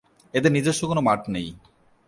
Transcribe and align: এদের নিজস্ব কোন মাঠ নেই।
এদের 0.33 0.51
নিজস্ব 0.51 0.81
কোন 0.87 0.99
মাঠ 0.99 1.21
নেই। 1.29 1.47